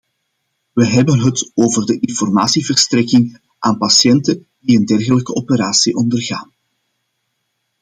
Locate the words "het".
1.19-1.51